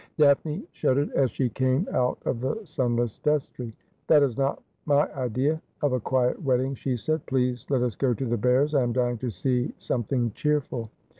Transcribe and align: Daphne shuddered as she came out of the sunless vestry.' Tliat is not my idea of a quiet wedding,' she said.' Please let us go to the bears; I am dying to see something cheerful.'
Daphne 0.17 0.63
shuddered 0.71 1.11
as 1.11 1.29
she 1.29 1.47
came 1.49 1.87
out 1.91 2.17
of 2.25 2.41
the 2.41 2.59
sunless 2.65 3.19
vestry.' 3.19 3.71
Tliat 4.09 4.23
is 4.23 4.35
not 4.35 4.59
my 4.87 5.03
idea 5.13 5.61
of 5.83 5.93
a 5.93 5.99
quiet 5.99 6.41
wedding,' 6.41 6.73
she 6.73 6.97
said.' 6.97 7.23
Please 7.27 7.67
let 7.69 7.83
us 7.83 7.95
go 7.95 8.11
to 8.15 8.25
the 8.25 8.35
bears; 8.35 8.73
I 8.73 8.81
am 8.81 8.93
dying 8.93 9.19
to 9.19 9.29
see 9.29 9.75
something 9.77 10.31
cheerful.' 10.33 10.89